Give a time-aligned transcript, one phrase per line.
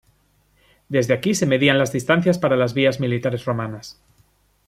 [0.89, 4.01] Desde aquí se medían las distancias para las vías militares romanas.